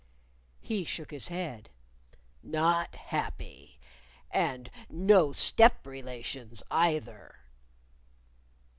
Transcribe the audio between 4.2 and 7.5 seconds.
And no step relations, either!"